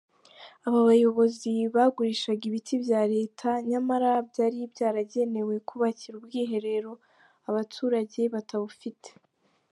[0.67, 6.91] Aba bayobozi bagurishaga ibiti bya Leta nyamara byari byaragenewe kubakira ubwiherero
[7.49, 9.09] abaturage batabufite.